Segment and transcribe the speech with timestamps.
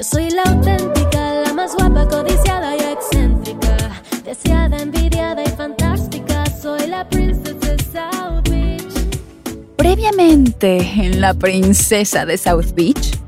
[0.00, 4.02] Yo soy la auténtica, la más guapa, codiciada y excéntrica.
[4.24, 6.42] Deseada, envidiada y fantástica.
[6.58, 9.76] Soy la princesa de South Beach.
[9.76, 13.18] Previamente en La Princesa de South Beach,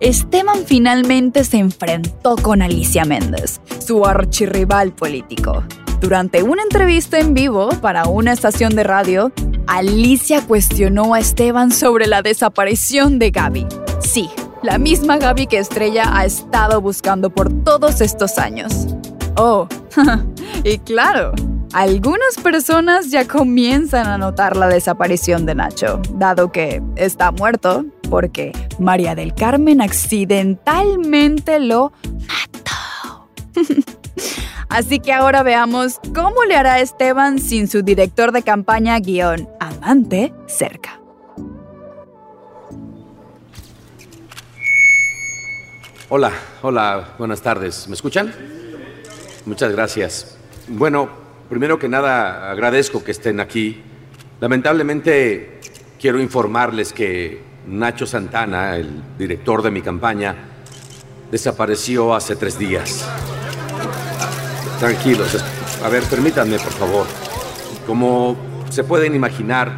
[0.00, 5.62] Esteban finalmente se enfrentó con Alicia Méndez, su archirrival político.
[6.00, 9.30] Durante una entrevista en vivo para una estación de radio,
[9.68, 13.66] Alicia cuestionó a Esteban sobre la desaparición de Gaby.
[14.00, 14.28] Sí,
[14.62, 18.86] la misma Gaby que Estrella ha estado buscando por todos estos años.
[19.36, 19.68] Oh,
[20.64, 21.32] y claro,
[21.72, 28.52] algunas personas ya comienzan a notar la desaparición de Nacho, dado que está muerto porque
[28.78, 31.92] María del Carmen accidentalmente lo
[32.28, 33.28] mató.
[34.68, 40.32] Así que ahora veamos cómo le hará Esteban sin su director de campaña guion amante
[40.46, 40.95] cerca.
[46.08, 46.30] Hola,
[46.62, 47.88] hola, buenas tardes.
[47.88, 48.32] ¿Me escuchan?
[49.44, 50.38] Muchas gracias.
[50.68, 51.08] Bueno,
[51.48, 53.82] primero que nada agradezco que estén aquí.
[54.38, 55.58] Lamentablemente
[56.00, 60.36] quiero informarles que Nacho Santana, el director de mi campaña,
[61.32, 63.04] desapareció hace tres días.
[64.78, 65.44] Tranquilos,
[65.82, 67.06] a ver, permítanme por favor.
[67.84, 68.36] Como
[68.70, 69.72] se pueden imaginar,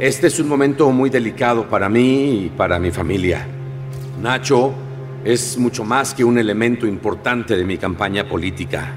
[0.00, 3.46] este es un momento muy delicado para mí y para mi familia.
[4.20, 4.74] Nacho
[5.24, 8.94] es mucho más que un elemento importante de mi campaña política.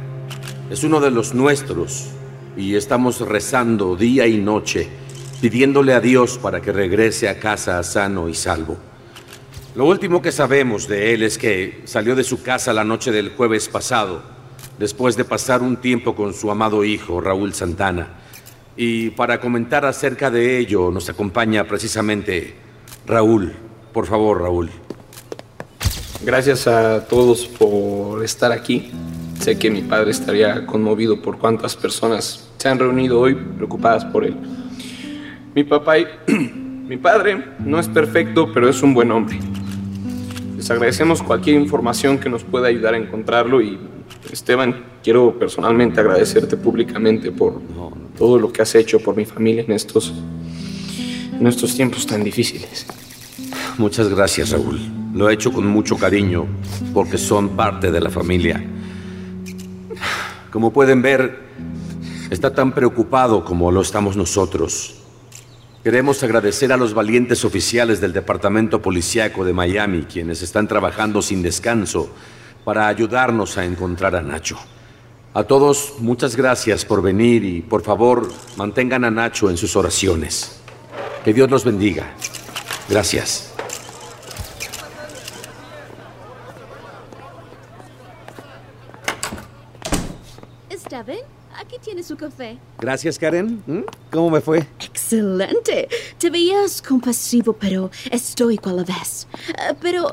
[0.69, 2.09] Es uno de los nuestros
[2.57, 4.89] y estamos rezando día y noche,
[5.39, 8.77] pidiéndole a Dios para que regrese a casa sano y salvo.
[9.73, 13.29] Lo último que sabemos de él es que salió de su casa la noche del
[13.29, 14.21] jueves pasado,
[14.77, 18.17] después de pasar un tiempo con su amado hijo, Raúl Santana.
[18.75, 22.53] Y para comentar acerca de ello nos acompaña precisamente
[23.05, 23.53] Raúl.
[23.93, 24.86] Por favor, Raúl.
[26.27, 28.91] Gracias a todos por estar aquí.
[29.39, 34.25] Sé que mi padre estaría conmovido por cuántas personas se han reunido hoy preocupadas por
[34.25, 34.35] él.
[35.55, 36.05] Mi papá y
[36.85, 39.39] mi padre no es perfecto, pero es un buen hombre.
[40.57, 43.79] Les agradecemos cualquier información que nos pueda ayudar a encontrarlo y
[44.29, 47.61] Esteban, quiero personalmente agradecerte públicamente por
[48.17, 50.13] todo lo que has hecho por mi familia en estos,
[51.39, 52.85] en estos tiempos tan difíciles.
[53.77, 54.96] Muchas gracias, Raúl.
[55.13, 56.45] Lo he hecho con mucho cariño
[56.93, 58.63] porque son parte de la familia.
[60.51, 61.39] Como pueden ver,
[62.29, 64.95] está tan preocupado como lo estamos nosotros.
[65.83, 71.41] Queremos agradecer a los valientes oficiales del Departamento Policiaco de Miami, quienes están trabajando sin
[71.41, 72.09] descanso
[72.65, 74.57] para ayudarnos a encontrar a Nacho.
[75.33, 80.59] A todos, muchas gracias por venir y por favor mantengan a Nacho en sus oraciones.
[81.23, 82.11] Que Dios los bendiga.
[82.89, 83.53] Gracias.
[90.69, 91.17] Esteban,
[91.55, 92.57] aquí tiene su café.
[92.79, 93.61] Gracias, Karen.
[93.65, 93.81] ¿Mm?
[94.11, 94.59] ¿Cómo me fue?
[94.79, 95.87] Excelente.
[96.17, 99.27] Te veías compasivo, pero estoico a la vez.
[99.49, 100.11] Eh, pero,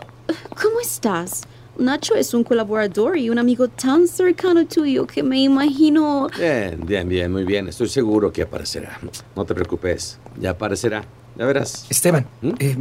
[0.60, 1.42] ¿cómo estás?
[1.76, 6.28] Nacho es un colaborador y un amigo tan cercano tuyo que me imagino...
[6.38, 7.68] Bien, bien, bien, muy bien.
[7.68, 8.98] Estoy seguro que aparecerá.
[9.34, 10.18] No te preocupes.
[10.38, 11.04] Ya aparecerá.
[11.36, 11.86] Ya verás.
[11.90, 12.28] Esteban,
[12.60, 12.76] eh,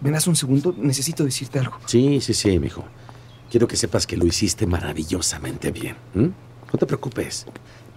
[0.00, 0.72] ¿me das un segundo?
[0.78, 1.76] Necesito decirte algo.
[1.86, 2.84] Sí, sí, sí, mijo.
[3.50, 5.96] Quiero que sepas que lo hiciste maravillosamente bien.
[6.14, 6.30] ¿m?
[6.72, 7.46] No te preocupes.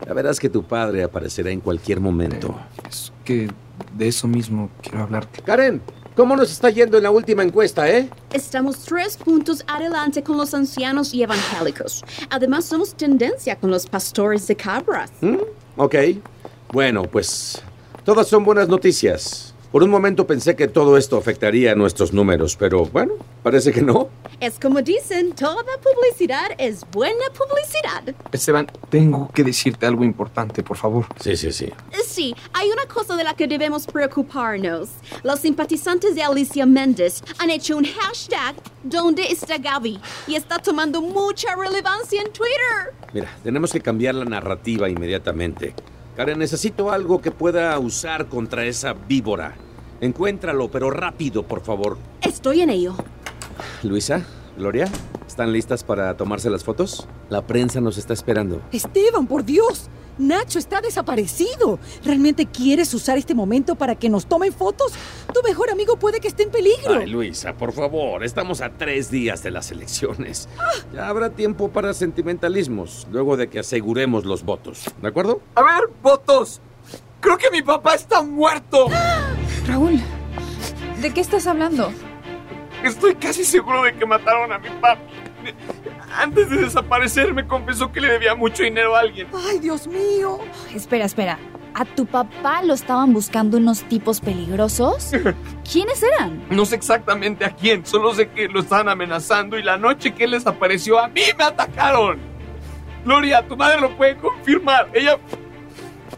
[0.05, 2.55] Ya verás que tu padre aparecerá en cualquier momento.
[2.89, 3.49] Es que
[3.95, 5.41] de eso mismo quiero hablarte.
[5.41, 5.81] Karen,
[6.15, 8.09] ¿cómo nos está yendo en la última encuesta, eh?
[8.33, 12.03] Estamos tres puntos adelante con los ancianos y evangélicos.
[12.29, 15.11] Además, somos tendencia con los pastores de cabras.
[15.21, 15.37] ¿Mm?
[15.77, 15.95] Ok.
[16.71, 17.61] Bueno, pues
[18.03, 19.52] todas son buenas noticias.
[19.73, 23.81] Por un momento pensé que todo esto afectaría a nuestros números, pero bueno, parece que
[23.81, 24.07] no.
[24.39, 28.13] Es como dicen, toda publicidad es buena publicidad.
[28.31, 31.07] Esteban, tengo que decirte algo importante, por favor.
[31.19, 31.73] Sí, sí, sí.
[32.05, 34.89] Sí, hay una cosa de la que debemos preocuparnos.
[35.23, 38.53] Los simpatizantes de Alicia Méndez han hecho un hashtag
[38.83, 39.99] ¿Dónde está Gaby?
[40.27, 42.93] Y está tomando mucha relevancia en Twitter.
[43.11, 45.73] Mira, tenemos que cambiar la narrativa inmediatamente.
[46.15, 49.55] Karen, necesito algo que pueda usar contra esa víbora.
[49.99, 51.97] Encuéntralo, pero rápido, por favor.
[52.21, 52.93] Estoy en ello.
[53.81, 54.23] Luisa,
[54.55, 54.87] Gloria,
[55.27, 57.07] ¿están listas para tomarse las fotos?
[57.29, 58.61] La prensa nos está esperando.
[58.71, 59.89] Esteban, por Dios.
[60.17, 61.79] Nacho está desaparecido.
[62.03, 64.93] ¿Realmente quieres usar este momento para que nos tomen fotos?
[65.33, 66.99] Tu mejor amigo puede que esté en peligro.
[66.99, 70.47] Ay, Luisa, por favor, estamos a tres días de las elecciones.
[70.93, 74.85] Ya habrá tiempo para sentimentalismos, luego de que aseguremos los votos.
[75.01, 75.41] ¿De acuerdo?
[75.55, 76.61] A ver, votos.
[77.19, 78.87] Creo que mi papá está muerto.
[79.67, 79.99] Raúl,
[81.01, 81.91] ¿de qué estás hablando?
[82.83, 85.01] Estoy casi seguro de que mataron a mi papi.
[86.15, 89.27] Antes de desaparecer me confesó que le debía mucho dinero a alguien.
[89.33, 90.39] Ay, Dios mío.
[90.73, 91.39] Espera, espera.
[91.75, 95.11] ¿A tu papá lo estaban buscando unos tipos peligrosos?
[95.71, 96.43] ¿Quiénes eran?
[96.51, 100.25] No sé exactamente a quién, solo sé que lo estaban amenazando y la noche que
[100.25, 102.19] él desapareció a mí me atacaron.
[103.03, 104.89] Gloria, tu madre lo puede confirmar.
[104.93, 105.17] Ella,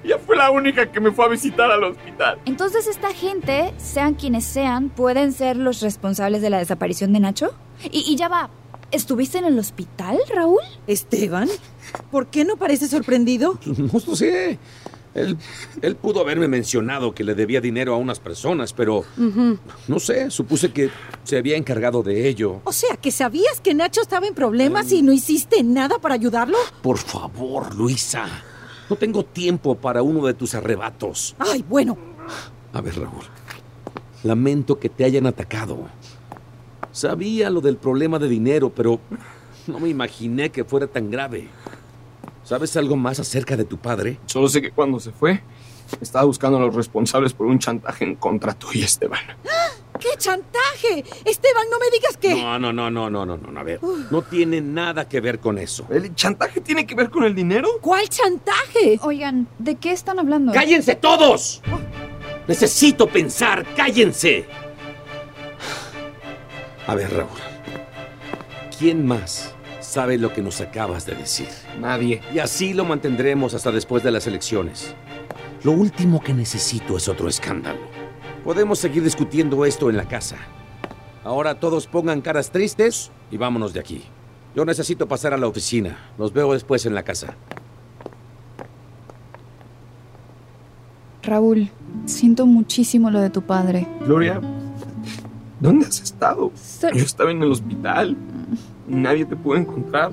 [0.04, 2.38] ella fue la única que me fue a visitar al hospital.
[2.46, 7.56] Entonces esta gente, sean quienes sean, pueden ser los responsables de la desaparición de Nacho.
[7.92, 8.50] Y, y ya va,
[8.92, 10.62] ¿estuviste en el hospital, Raúl?
[10.88, 11.50] Esteban,
[12.12, 13.60] ¿por qué no parece sorprendido?
[13.66, 14.58] No lo sé.
[15.14, 15.38] Él,
[15.82, 19.06] él pudo haberme mencionado que le debía dinero a unas personas, pero
[19.88, 20.90] no sé, supuse que
[21.24, 22.60] se había encargado de ello.
[22.66, 26.58] O sea, que sabías que Nacho estaba en problemas y no hiciste nada para ayudarlo.
[26.82, 28.28] Por favor, Luisa.
[28.90, 31.34] No tengo tiempo para uno de tus arrebatos.
[31.40, 31.98] Ay, bueno.
[32.74, 33.24] A ver, Raúl.
[34.24, 35.88] Lamento que te hayan atacado.
[36.96, 39.02] Sabía lo del problema de dinero, pero
[39.68, 41.50] no me imaginé que fuera tan grave.
[42.46, 44.18] ¿Sabes algo más acerca de tu padre?
[44.28, 45.44] Solo sé que cuando se fue,
[46.00, 49.20] estaba buscando a los responsables por un chantaje en contra tuyo, Esteban.
[50.00, 51.04] ¡Qué chantaje!
[51.26, 52.34] Esteban, no me digas que...
[52.34, 53.60] No, no, no, no, no, no, no.
[53.60, 55.86] A ver, no tiene nada que ver con eso.
[55.90, 57.68] ¿El chantaje tiene que ver con el dinero?
[57.82, 59.02] ¿Cuál chantaje?
[59.02, 60.54] Oigan, ¿de qué están hablando?
[60.54, 61.62] ¡Cállense todos!
[62.48, 64.46] Necesito pensar, cállense.
[66.88, 67.30] A ver, Raúl.
[68.78, 71.48] ¿Quién más sabe lo que nos acabas de decir?
[71.80, 72.22] Nadie.
[72.34, 74.94] Y así lo mantendremos hasta después de las elecciones.
[75.64, 77.80] Lo último que necesito es otro escándalo.
[78.44, 80.38] Podemos seguir discutiendo esto en la casa.
[81.24, 84.04] Ahora todos pongan caras tristes y vámonos de aquí.
[84.56, 85.98] Yo necesito pasar a la oficina.
[86.20, 87.36] Los veo después en la casa.
[91.24, 91.72] Raúl,
[92.06, 93.88] siento muchísimo lo de tu padre.
[94.02, 94.40] Gloria,
[95.60, 96.52] ¿dónde has estado?
[96.56, 98.16] So- Yo estaba en el hospital.
[98.88, 100.12] Nadie te pudo encontrar.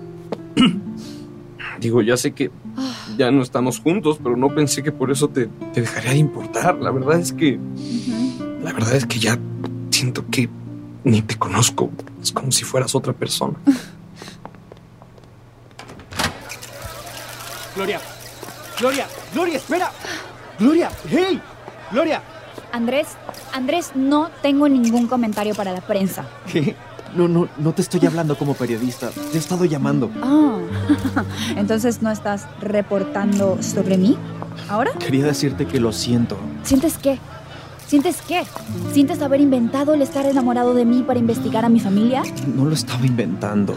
[1.80, 2.50] Digo, ya sé que
[3.16, 6.76] ya no estamos juntos, pero no pensé que por eso te, te dejaría de importar.
[6.76, 7.58] La verdad es que.
[8.62, 9.38] La verdad es que ya
[9.90, 10.48] siento que
[11.04, 11.90] ni te conozco.
[12.22, 13.54] Es como si fueras otra persona.
[17.74, 18.00] Gloria,
[18.78, 19.90] Gloria, Gloria, espera.
[20.58, 21.40] Gloria, hey,
[21.90, 22.22] Gloria.
[22.70, 23.08] Andrés,
[23.52, 26.24] Andrés, no tengo ningún comentario para la prensa.
[26.50, 26.74] ¿Qué?
[27.14, 29.10] No, no, no te estoy hablando como periodista.
[29.10, 30.10] Te he estado llamando.
[30.22, 30.58] Ah,
[31.56, 34.16] entonces no estás reportando sobre mí
[34.68, 34.92] ahora.
[34.98, 36.38] Quería decirte que lo siento.
[36.62, 37.18] ¿Sientes qué?
[37.86, 38.44] ¿Sientes qué?
[38.94, 42.22] ¿Sientes haber inventado el estar enamorado de mí para investigar a mi familia?
[42.46, 43.76] No lo estaba inventando.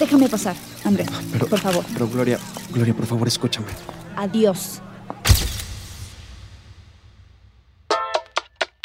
[0.00, 1.84] Déjame pasar, Andrés, Pero, por favor.
[1.92, 2.38] Pero Gloria,
[2.72, 3.66] Gloria, por favor, escúchame.
[4.16, 4.80] Adiós.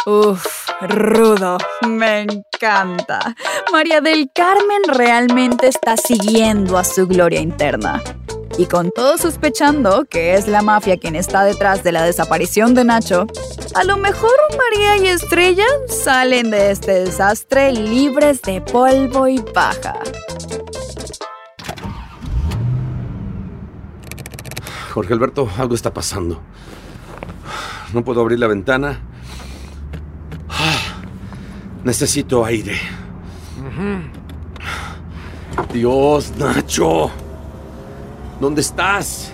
[0.07, 1.57] Uf, rudo.
[1.87, 3.35] Me encanta.
[3.71, 8.03] María del Carmen realmente está siguiendo a su gloria interna.
[8.59, 12.85] Y con todo sospechando que es la mafia quien está detrás de la desaparición de
[12.85, 13.25] Nacho,
[13.73, 19.95] a lo mejor María y Estrella salen de este desastre libres de polvo y paja.
[24.93, 26.41] Jorge Alberto, algo está pasando.
[27.91, 29.01] No puedo abrir la ventana.
[31.85, 32.79] Necesito aire.
[35.71, 37.11] Dios, Nacho.
[38.39, 39.31] ¿Dónde estás?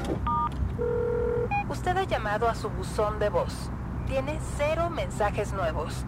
[1.69, 3.53] Usted ha llamado a su buzón de voz.
[4.05, 6.03] Tiene cero mensajes nuevos.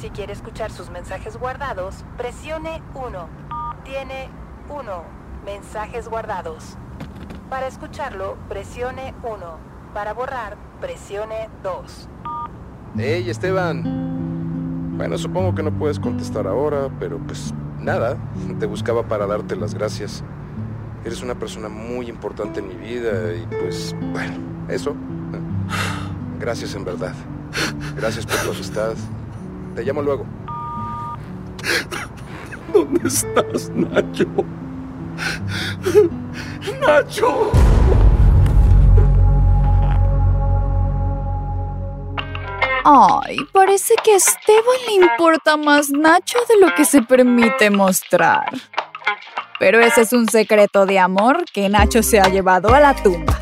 [0.00, 3.28] Si quiere escuchar sus mensajes guardados, presione 1.
[3.84, 4.28] Tiene
[4.68, 5.04] 1.
[5.44, 6.76] Mensajes guardados.
[7.48, 9.36] Para escucharlo, presione 1.
[9.94, 12.08] Para borrar, presione 2.
[12.96, 14.15] Hey, Esteban.
[14.96, 18.16] Bueno, supongo que no puedes contestar ahora, pero pues nada,
[18.58, 20.24] te buscaba para darte las gracias.
[21.04, 24.34] Eres una persona muy importante en mi vida y pues, bueno,
[24.68, 24.96] eso.
[26.40, 27.14] Gracias en verdad.
[27.96, 28.94] Gracias por tu amistad.
[29.74, 30.24] Te llamo luego.
[32.72, 34.26] ¿Dónde estás, Nacho?
[36.80, 37.52] Nacho.
[42.88, 48.48] Ay, parece que a Esteban le importa más Nacho de lo que se permite mostrar.
[49.58, 53.36] Pero ese es un secreto de amor que Nacho se ha llevado a la tumba.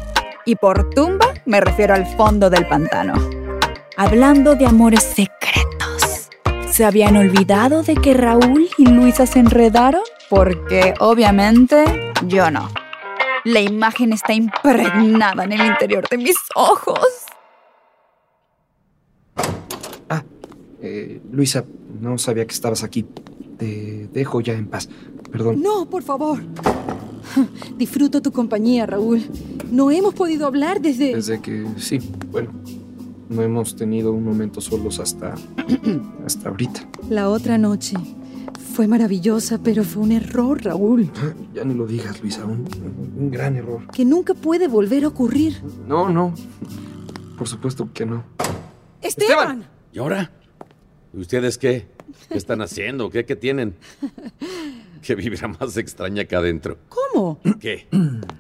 [0.47, 3.13] Y por tumba me refiero al fondo del pantano.
[3.99, 6.31] Hablando de amores secretos.
[6.71, 10.05] ¿Se habían olvidado de que Raúl y Luisa se enredaron?
[10.31, 12.71] Porque obviamente yo no.
[13.45, 17.27] La imagen está impregnada en el interior de mis ojos.
[20.87, 21.65] Eh, Luisa,
[21.99, 23.07] no sabía que estabas aquí.
[23.57, 24.91] Te dejo ya en paz.
[25.33, 25.63] Perdón.
[25.63, 26.41] No, por favor.
[27.79, 29.23] Disfruto tu compañía, Raúl.
[29.71, 31.15] No hemos podido hablar desde...
[31.15, 32.01] Desde que sí,
[32.31, 32.51] bueno,
[33.31, 35.35] no hemos tenido un momento solos hasta
[36.27, 36.87] hasta ahorita.
[37.09, 37.97] La otra noche.
[38.75, 41.11] Fue maravillosa, pero fue un error, Raúl.
[41.55, 42.67] Ya ni lo digas, Luisa, un,
[43.17, 43.87] un gran error.
[43.93, 45.63] Que nunca puede volver a ocurrir.
[45.87, 46.35] No, no.
[47.39, 48.25] Por supuesto que no.
[49.01, 49.65] ¡Esteban!
[49.93, 50.31] ¿Y ahora?
[51.15, 51.87] ¿Y ustedes qué?
[52.29, 53.11] ¿Qué están haciendo?
[53.11, 53.75] ¿Qué, qué tienen?
[55.03, 56.79] ¿Qué vibra más extraña acá adentro?
[56.89, 57.39] ¿Cómo?
[57.61, 57.87] ¿Qué?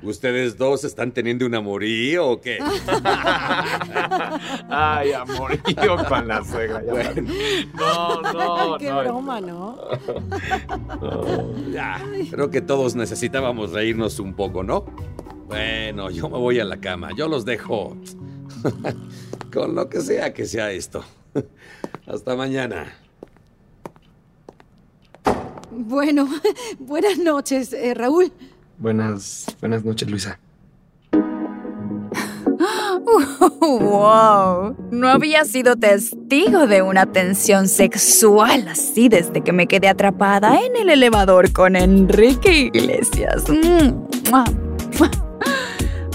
[0.02, 2.58] ¿Ustedes dos están teniendo un amorío o qué?
[4.68, 6.82] Ay, amorío con la suegra.
[6.84, 7.32] ya Bueno.
[7.74, 9.00] No, no, Qué no.
[9.00, 9.78] broma, ¿no?
[11.70, 12.00] Ya,
[12.30, 14.84] creo que todos necesitábamos reírnos un poco, ¿no?
[15.46, 17.10] Bueno, yo me voy a la cama.
[17.16, 17.96] Yo los dejo.
[19.52, 21.04] Con lo que sea que sea esto.
[22.06, 22.92] Hasta mañana.
[25.70, 26.28] Bueno,
[26.78, 28.32] buenas noches, eh, Raúl.
[28.78, 30.38] Buenas, buenas noches, Luisa.
[33.60, 34.76] ¡Wow!
[34.90, 40.76] No había sido testigo de una tensión sexual así desde que me quedé atrapada en
[40.76, 43.44] el elevador con Enrique Iglesias.
[43.48, 44.04] Mm.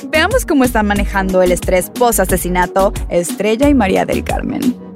[0.10, 4.89] Veamos cómo están manejando el estrés post-asesinato Estrella y María del Carmen.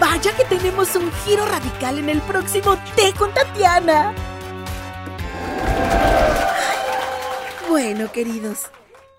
[0.00, 4.14] Vaya que tenemos un giro radical en el próximo té con Tatiana.
[7.68, 8.66] Bueno, queridos,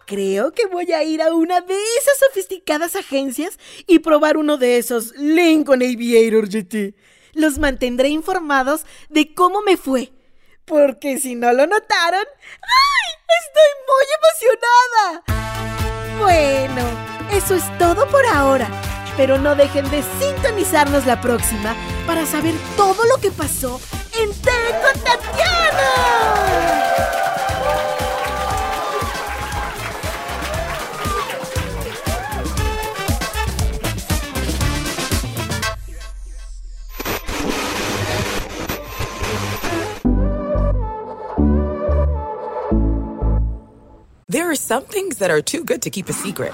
[0.05, 4.77] creo que voy a ir a una de esas sofisticadas agencias y probar uno de
[4.77, 6.95] esos Lincoln Aviator GT.
[7.33, 10.11] Los mantendré informados de cómo me fue.
[10.65, 12.25] Porque si no lo notaron,
[12.61, 13.09] ¡ay!
[13.45, 15.23] Estoy muy emocionada.
[16.19, 16.81] Bueno,
[17.31, 18.67] eso es todo por ahora.
[19.19, 21.75] Pero no dejen de sintonizarnos la próxima
[22.07, 23.81] para saber todo lo que pasó
[24.17, 24.49] en Té
[24.81, 24.99] con.
[44.29, 46.53] There are some things that are too good to keep a secret.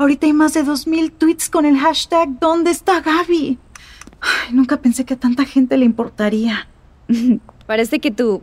[0.00, 3.58] Ahorita hay más de 2.000 tweets con el hashtag ¿Dónde está Gaby?
[4.22, 6.68] Ay, nunca pensé que a tanta gente le importaría.
[7.66, 8.42] Parece que tu...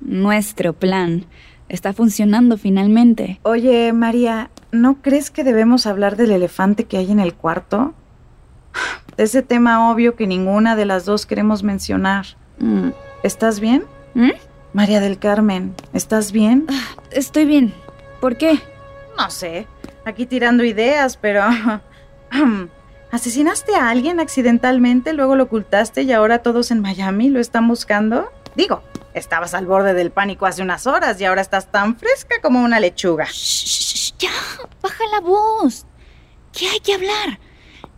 [0.00, 1.26] nuestro plan
[1.68, 3.40] está funcionando finalmente.
[3.42, 7.92] Oye, María, ¿no crees que debemos hablar del elefante que hay en el cuarto?
[9.16, 12.26] De ese tema obvio que ninguna de las dos queremos mencionar.
[12.60, 12.90] Mm.
[13.24, 13.82] ¿Estás bien?
[14.14, 14.30] ¿Mm?
[14.72, 16.66] María del Carmen, ¿estás bien?
[17.10, 17.74] Estoy bien.
[18.20, 18.60] ¿Por qué?
[19.18, 19.66] No sé.
[20.04, 21.42] Aquí tirando ideas, pero...
[23.10, 28.30] ¿Asesinaste a alguien accidentalmente, luego lo ocultaste y ahora todos en Miami lo están buscando?
[28.54, 28.82] Digo,
[29.14, 32.78] estabas al borde del pánico hace unas horas y ahora estás tan fresca como una
[32.78, 33.26] lechuga.
[34.18, 34.30] Ya,
[34.80, 35.86] baja la voz.
[36.52, 37.40] ¿Qué hay que hablar?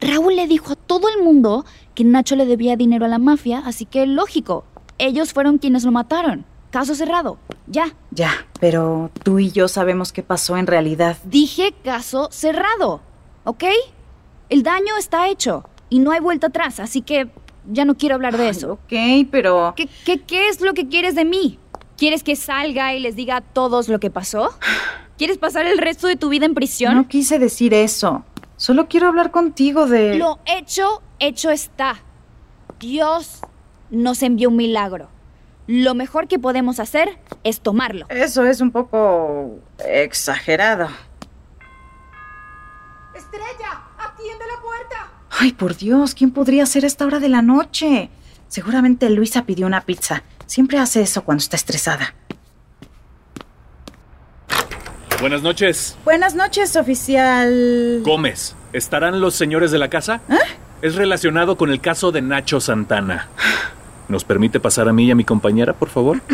[0.00, 3.62] Raúl le dijo a todo el mundo que Nacho le debía dinero a la mafia,
[3.66, 4.64] así que lógico,
[4.98, 6.46] ellos fueron quienes lo mataron.
[6.72, 7.38] Caso cerrado.
[7.66, 7.94] Ya.
[8.10, 11.18] Ya, pero tú y yo sabemos qué pasó en realidad.
[11.24, 13.02] Dije caso cerrado,
[13.44, 13.64] ¿ok?
[14.48, 17.28] El daño está hecho y no hay vuelta atrás, así que
[17.70, 18.72] ya no quiero hablar de eso.
[18.72, 19.74] Ok, pero...
[19.76, 21.58] ¿Qué, qué, qué es lo que quieres de mí?
[21.98, 24.50] ¿Quieres que salga y les diga a todos lo que pasó?
[25.18, 26.94] ¿Quieres pasar el resto de tu vida en prisión?
[26.94, 28.24] No quise decir eso.
[28.56, 30.16] Solo quiero hablar contigo de...
[30.16, 31.96] Lo hecho, hecho está.
[32.80, 33.40] Dios
[33.90, 35.10] nos envió un milagro.
[35.66, 38.06] Lo mejor que podemos hacer es tomarlo.
[38.08, 40.88] Eso es un poco exagerado.
[43.14, 45.12] Estrella, atiende la puerta.
[45.30, 48.10] Ay, por Dios, ¿quién podría ser a esta hora de la noche?
[48.48, 50.24] Seguramente Luisa pidió una pizza.
[50.46, 52.14] Siempre hace eso cuando está estresada.
[55.20, 55.96] Buenas noches.
[56.04, 58.02] Buenas noches, oficial.
[58.04, 60.20] Gómez, ¿estarán los señores de la casa?
[60.82, 63.28] Es relacionado con el caso de Nacho Santana.
[64.12, 66.20] ¿Nos permite pasar a mí y a mi compañera, por favor?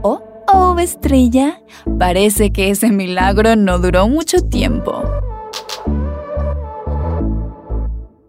[0.00, 1.60] Oh, oh, estrella.
[1.98, 5.02] Parece que ese milagro no duró mucho tiempo.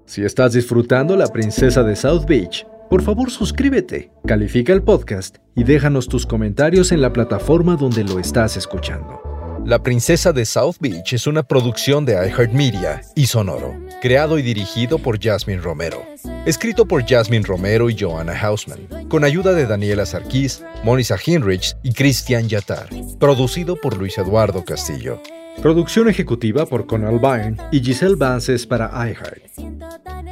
[0.06, 5.63] Si estás disfrutando La Princesa de South Beach, por favor suscríbete, califica el podcast y
[5.63, 9.29] déjanos tus comentarios en la plataforma donde lo estás escuchando.
[9.66, 14.98] La Princesa de South Beach es una producción de iHeartMedia y Sonoro, creado y dirigido
[14.98, 16.04] por Jasmine Romero.
[16.46, 21.94] Escrito por Jasmine Romero y Joanna Hausman, con ayuda de Daniela Sarkis, Monisa Hinrich y
[21.94, 22.89] Christian Yatar.
[23.20, 25.22] Producido por Luis Eduardo Castillo.
[25.62, 29.44] Producción ejecutiva por Conal Byrne y Giselle Vances para iHeart.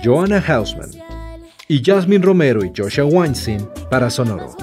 [0.03, 0.89] Joanna Hausman
[1.67, 4.55] y Jasmine Romero y Joshua Weinstein para Sonoro.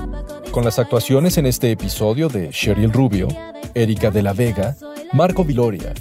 [0.51, 3.29] Con las actuaciones en este episodio de Cheryl Rubio,
[3.75, 4.77] Erika de la Vega,
[5.13, 5.93] Marco Viloria,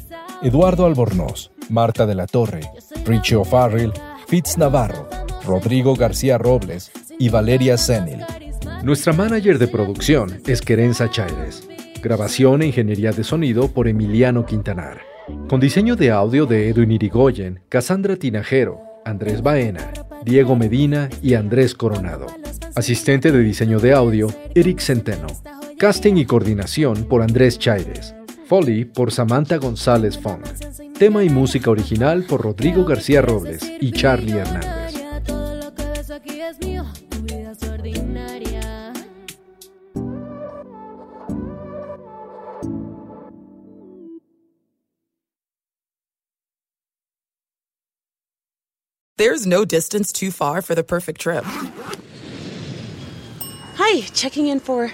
[0.42, 2.62] Eduardo Albornoz, Marta de la Torre,
[3.06, 3.94] Richie O'Farrell,
[4.28, 5.08] Fitz Navarro,
[5.46, 8.26] Rodrigo García Robles y Valeria Senil.
[8.84, 11.68] Nuestra manager de producción es Querenza Chaires.
[12.02, 15.00] Grabación e ingeniería de sonido por Emiliano Quintanar.
[15.48, 19.94] Con diseño de audio de Edwin Irigoyen, Cassandra Tinajero, Andrés Baena,
[20.26, 22.28] Diego Medina y Andrés Coronado.
[22.76, 25.28] Asistente de diseño de audio, Eric Centeno.
[25.84, 28.16] Casting y coordinación por Andrés Chaires.
[28.48, 30.42] Foley por Samantha González Fong.
[30.98, 34.94] Tema y música original por Rodrigo García Robles y Charlie Hernández.
[49.18, 51.44] There's no distance too far for the perfect trip.
[53.76, 54.94] Hi, checking in for.